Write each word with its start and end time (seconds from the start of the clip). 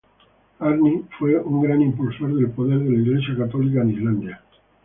Árni 0.57 1.03
fue 1.19 1.37
un 1.37 1.61
gran 1.61 1.79
impulsor 1.79 2.33
del 2.33 2.49
poder 2.49 2.79
de 2.79 2.89
la 2.89 2.97
Iglesia 3.03 3.37
católica 3.37 3.83
en 3.83 3.91
Islandia. 3.91 4.41